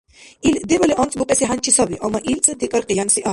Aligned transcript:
Ил 0.47 0.55
дебали 0.69 0.93
анцӀбукьеси 1.01 1.45
хӀянчи 1.49 1.71
саби, 1.77 1.95
амма 2.05 2.19
илцад-декӀар 2.31 2.83
къиянси 2.89 3.19
ахӀен. 3.21 3.29